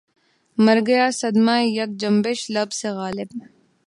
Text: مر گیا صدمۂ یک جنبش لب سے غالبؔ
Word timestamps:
مر 0.65 0.77
گیا 0.87 1.05
صدمۂ 1.19 1.57
یک 1.77 1.89
جنبش 2.01 2.39
لب 2.53 2.69
سے 2.79 2.89
غالبؔ 2.97 3.29